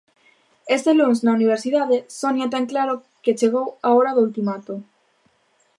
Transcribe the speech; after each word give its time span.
Ese 0.75 0.91
luns 0.99 1.19
na 1.21 1.35
Universidade, 1.39 1.97
Sonia 2.19 2.47
ten 2.53 2.65
claro 2.71 2.93
que 3.23 3.37
chegou 3.39 3.67
a 3.87 3.89
hora 3.95 4.15
do 4.15 4.23
ultimato. 4.27 4.73